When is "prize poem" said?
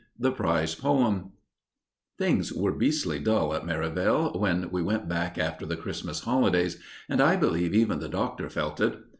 0.31-1.33